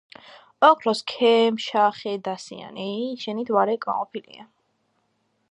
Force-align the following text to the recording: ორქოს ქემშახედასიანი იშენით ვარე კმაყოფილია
ორქოს 0.69 1.03
ქემშახედასიანი 1.11 2.89
იშენით 3.11 3.53
ვარე 3.59 3.77
კმაყოფილია 3.85 4.49